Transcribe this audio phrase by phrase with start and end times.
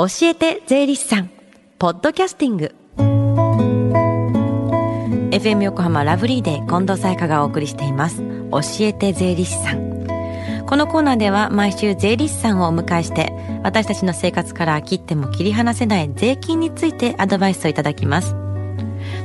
[0.00, 1.30] 教えて税理士さん。
[1.76, 2.72] ポッドキャスティング。
[5.32, 8.22] FM 横浜ラブリーで近藤沙耶香がお送りしています。
[8.52, 10.06] 教えて税理士さん。
[10.68, 13.32] このコーナーでは毎週税理士さんをお迎えして
[13.64, 18.36] 私たちの生活から切っても切り離せない税金についてアドバイスをいただきます。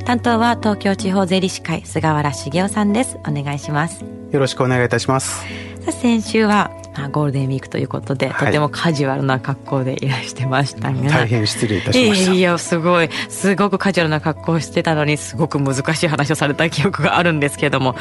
[0.05, 3.20] 担当は東京地方税理士会菅原茂雄さんです。
[3.28, 4.04] お願いします。
[4.32, 5.46] よろしくお願いいたします。
[5.91, 17.96] 先週はまあ、ゴールデンウィークということで、はい、とてもカジュアルな格好でいらしてましたが大変失礼いたしました、いやすごいすごくカジュアルな格好をしてたのにすごく難しい話をされた記憶があるんですけれども、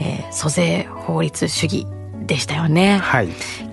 [0.00, 1.86] えー、租税法律主義
[2.20, 2.96] でしたよね。
[2.96, 3.28] はい。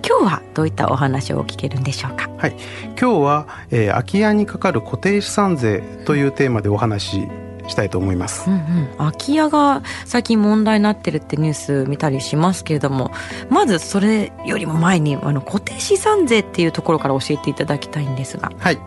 [0.06, 2.28] 今日はどういったお話を聞けるんでしょうか？
[2.36, 2.56] はい。
[3.00, 7.28] 今日は、えー、空き家にかかる固定資産税というテーマでお話
[7.68, 13.10] したいと思います、うんうん、空き家が最近問題になってるってニュース見たりしますけれども
[13.50, 18.50] まずそれよりも前にあの固定資産税っていうところから教えていただきたいんですが。
[18.58, 18.78] はい。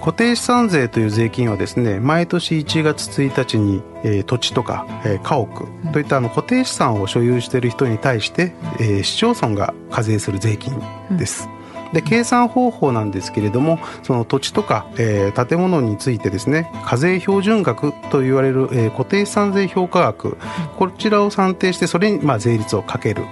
[0.00, 10.80] 固定資産税という税金はですね毎年1月1日に、えー、土地とか、えー、家屋といったあの固定資産を所有している人に対して、えー、市町村が課税する税金
[11.10, 11.48] です。
[11.50, 11.57] うん
[11.92, 20.36] で計算方法なんですけれどもその土地とか、えー、建物についてですね課税標準額と言われる、えー、固定資産税評価額、
[20.76, 23.24] こちらを算定してそれにまあ税率をかける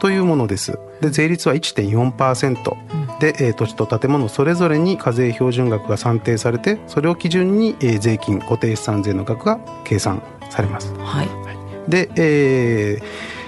[0.00, 0.78] というものです。
[1.00, 10.92] で税率は1.4%で、えー、土地と建物それぞれに課税標準額が算定されてそれを基準に、えー、税金固定資産税の額が計算されます。
[10.94, 11.28] はい、
[11.88, 13.39] で、えー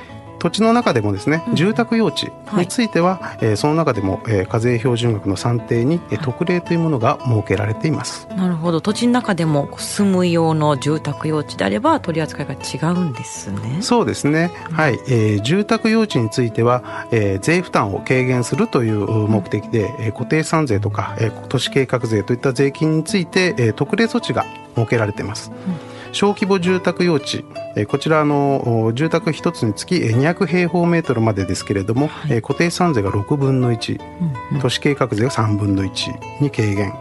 [0.42, 8.26] 土地の中でもですね、住宅用地については、はい、えー、その中でも、えー、課税標準額の算定に、えー、特例というものが設けられています。
[8.36, 8.80] なるほど。
[8.80, 13.78] 土地の中でも住む用の住宅用地であれば取り扱いが違うんですね。
[13.82, 25.52] そうですね、はい、えー、住宅用地については、えー、税負担を軽減するという目的で、固定資産税とか、えー、都市計画税といった税金について、えー、特例措置が設けられています。
[25.86, 27.44] うん小規模住宅用地。
[27.88, 36.92] こちらの住宅一つにつき200平方メートルまでですけれども、はい、固定資産税が6分の1、うんうん、都市計画税が3分の1に軽減。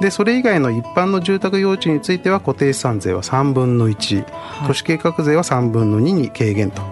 [0.00, 6.82] でそれ以外の一般の住宅用地については固定資産税は3分の1、はい、都市計画税は3分の2に軽減と。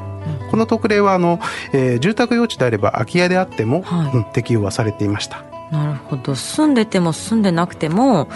[0.51, 1.41] この特例はあの、
[1.73, 5.45] えー、住宅用地であれば空き家であっても、はい、うん、適用はされていました。
[5.71, 6.35] なるほど。
[6.35, 8.29] 住んでても住んでなくても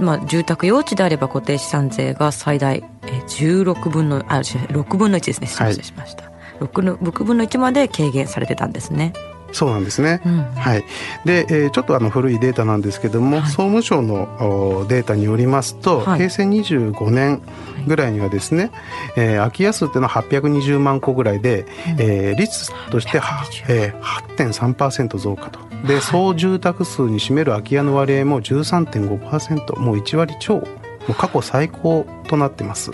[0.00, 2.82] まあ、住宅用地であれば固定資産税が最大
[3.28, 5.46] 16分のあ6分の1ですね。
[5.46, 9.12] 失礼しました、はい、6, の6分の1まで軽減されてたんですね。
[9.52, 10.20] そうなんですね。
[10.24, 10.84] うん、はい。
[11.24, 17.42] で、えー、ちょっとあの古いデータなんですけども、はい、総務省のデータによりますと、はい、平成25年
[17.86, 18.70] ぐらいにはですね、
[19.16, 21.66] えー、空き家数っていうのは820万戸ぐらいで、うん、
[22.00, 24.00] えー、率としては、えー、
[24.36, 25.69] 8.3%増加と。
[25.86, 30.62] で総住宅数に占める空き家の割合も13.5%もう1割超。
[31.08, 32.90] もう過去最高となってます。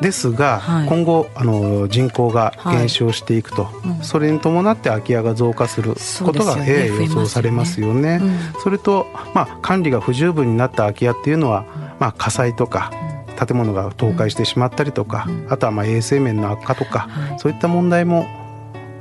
[0.00, 3.88] ですが、はい、今後あの人口が減少していくと、はい。
[3.88, 5.94] うん、それに伴って空き家が増加する
[6.24, 8.18] ことが、ね、予想されますよね。
[8.18, 11.64] そ、ねうん、それと、まあ、管理が不十分になった空き家っていうのは、
[12.00, 12.90] まあ、火災とか、
[13.46, 18.26] 建物が倒壊してしまったりとか、あとはまあ衛生面の悪化とか、そういった問題も、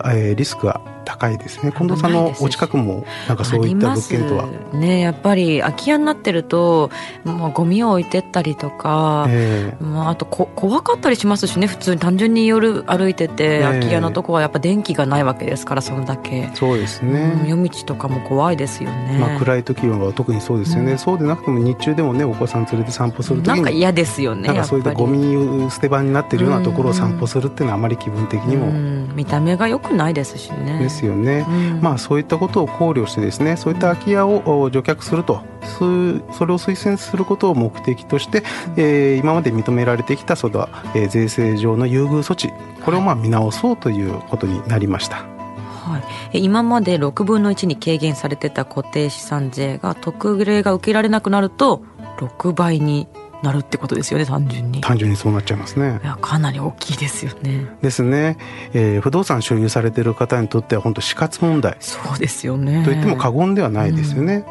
[0.05, 1.72] えー、リスクが高いですね。
[1.72, 4.47] 近藤さんのお近くもなんかそういった物件とは？
[4.73, 6.91] ねやっぱり空き家になってると
[7.23, 12.01] もうゴミを置いてったりとか、えー、まあ、あとこ怖かったりしますしね普通に。
[12.01, 16.50] 単純に夜歩いてて、空き家のとこはやっぱ電気がないわけですからそんだけ。
[16.56, 31.46] そうですね、うん、夜道とかも怖いですよね、まあ、暗い時は特にそうですよね、うん、そうでなくても日中でもねお子さん連れて散歩する時になんか嫌ですよねなんかそういったゴミ捨て場になってるようなところを散歩するっていうのはあまり気分的にも、うん、見た目が良くないですしねですよね、
[31.81, 35.41] まあ、そういったことを考慮してですねそういった空き家を除却すると。
[35.62, 38.44] それを推薦することを目的として、
[38.75, 42.50] えー、今まで認められてきたその、えー、税制上の優遇措置。
[42.84, 45.18] これをまあ見直そうということになりました。
[45.18, 46.02] は
[46.34, 51.84] い、今まで6分の1に軽減されてた固定資産税が特例が受けられなくなると
[52.17, 53.08] 6倍に
[53.41, 54.82] なるってことですよね単純に。
[54.82, 55.99] 単純にそうなっちゃいますね。
[56.03, 57.66] いやかなり大きいですよね。
[57.82, 58.38] ですね、
[58.73, 61.76] えー、不動産所有されてる方にとっては本当死活問題。
[61.79, 62.84] そうですよね。
[62.85, 64.43] と言っても過言ではないですよね、うん。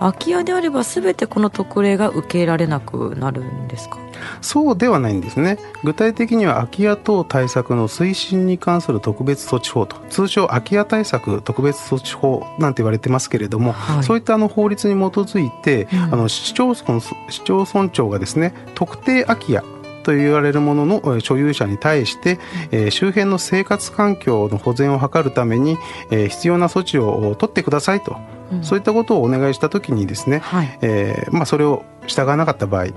[0.00, 3.98] 空き家であれば全てこの特例が受けられなくなるんですか？
[4.40, 5.58] そうではないんですね。
[5.82, 19.62] 具体的には空き家等対策の推進に関する特別措置法と通称空き家対策特別措置法なんて言われてますけれども、はい、そういったあの法律に基づいて、うん、あの市町村市町村長がですね特定空き家
[20.04, 22.38] と言われるものの所有者に対して、
[22.70, 25.78] えー、周辺の生活環境の保全を図るために、
[26.10, 28.16] えー、必要な措置を取ってくださいと
[28.52, 32.88] うん、そういったことをお願いした時にですね、はい、えー、まあ、それを従わなかった場合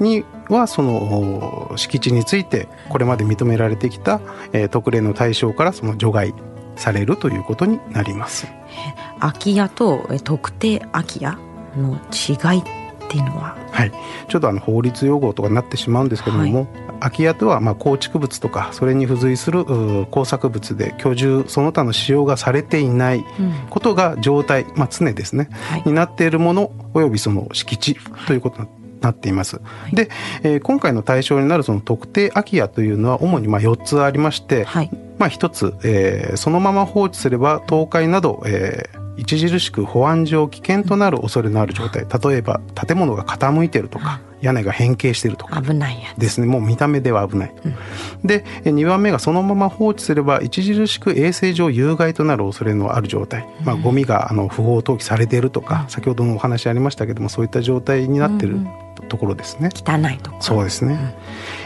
[0.00, 4.20] にはその敷地についてこれまで認められてきた、
[4.52, 6.34] えー、特例の対象からその除外
[6.76, 8.46] されるということになります。
[9.20, 11.38] 空き家と特定空き家
[11.76, 12.62] の違いっ
[13.08, 13.56] ていうのは？
[13.70, 13.92] はい。
[14.28, 16.68] ちょっとあの法律用語とかになってしまうんですけれども、はい、
[17.00, 19.64] 空き家とはまあ構築物とかそれに付随する
[20.10, 23.24] 工作物で居住その他の使用がされていない
[23.70, 27.96] ことが状態、まあ、常ですね、はい、になっているものおよびその敷地
[28.26, 28.83] ということになって
[29.28, 29.56] います。
[29.56, 30.10] はい、で、
[30.42, 42.06] えー、今回の対象になるその特定空き家というのは主にまあ4つありまして、はい、まあ1つ、えー、そのまま放置すれば倒壊など、えー、著しく保安上危険となる恐れのある状態。
[42.30, 45.60] 例えば建物が傾いてるとか屋根が変形してるとか。
[45.60, 46.46] 危ないやですね。
[46.46, 47.74] もう見た目では危ない、うん、
[48.26, 58.58] で2番目がそのまま放置すれば著しく衛生上有害となる恐れのある状態、まあ、ゴミがあの不法投棄されているとか、先ほどのお話ありましたけどもそういった状態になってる
[59.08, 59.70] ところですね。
[59.74, 61.14] 汚いとそうですね。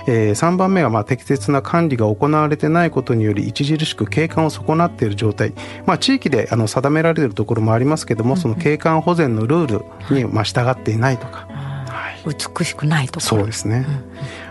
[0.06, 5.52] うん、えー、3番目はまあ適切な管理が行われてないことにより著しく景観を損なっている状態、
[5.86, 9.78] まあ、地域であの定められているところもありますけども、その景観保全のルー
[10.10, 11.48] ルにまあ従っていないとか。
[12.28, 13.86] はい、美しくないとそうですね、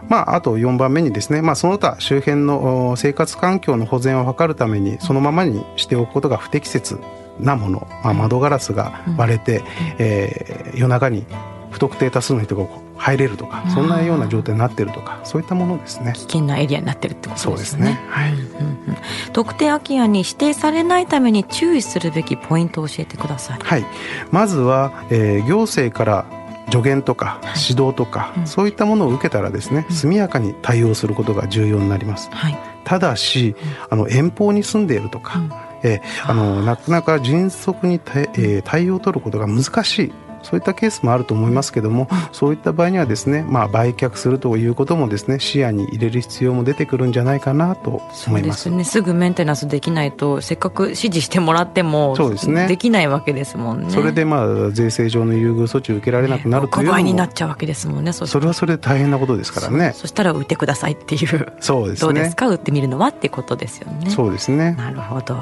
[0.03, 6.99] うん、まあ、あと4番目にですね、まあ、その他周辺の生活環境の保全を図るためにそのままにしておくことが不適切
[7.39, 9.65] なもの、まあ、窓ガラスが割れて、うん、
[9.99, 11.25] えー、夜中に
[11.71, 12.65] 不特定多数の人が
[12.97, 16.13] 入れるとかそんなような状態になってるとかそういったものですね。
[16.15, 17.91] 危険なエリアになってるってことですね。
[17.91, 18.01] ね。
[18.09, 18.97] はい、うんうん、
[19.33, 23.59] 特定空き家に指定されないために注意するべきポイントを教えてください。
[23.61, 23.85] はい。
[24.31, 26.25] まずは、えー、行政から
[26.71, 33.55] 助言とか指導とか、はいうん、そういったものを受けたらですね、速やかに対応することが重要になります、はい、ただし、
[33.89, 35.41] あの遠方に住んでいるとか、
[35.83, 48.63] えー、あのなかなか迅速に対,、えー、対応を取ることが難しいそういったケースもあると思いますけども、そういった場合にはですね、まあ、売却するということもですね視野に入れる必要も出てくるんじゃないかなと思います。
[48.63, 53.89] す、ね、すぐメンテナンスできないとせっかく指示してもらってもそうです、ね、できないわけですもんね。
[53.89, 59.93] それでまあ税制上の優遇措置を受けられなくなるというのも、ね、になっちゃうわけですもんねそそれはそれで大変なことですからね。
[59.95, 61.53] そしたら売ってくださいっていう。
[61.59, 62.47] そうです、ね、どうですか？
[62.47, 64.09] 売ってみるのはってことですよね。
[64.09, 64.73] そうですね。
[64.73, 65.37] なるほど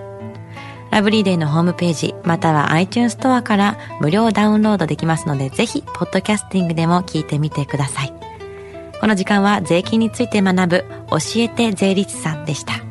[0.92, 8.14] ラブリーデーのホームページ、または iTunes ストアから無料ダウンロードできますので、ぜひ、ポッドキャスティングでも聞いてみてください。
[9.00, 12.91] この時間は税金について学ぶ、教えて税理士さんでした。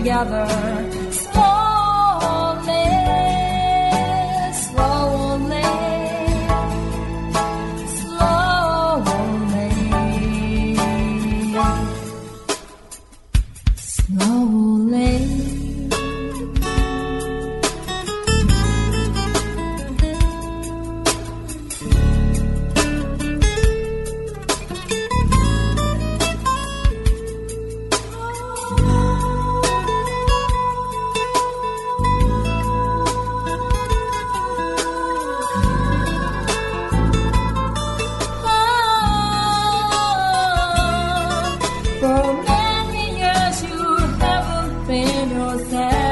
[0.00, 0.99] Together.
[45.50, 45.74] você.
[45.74, 46.09] é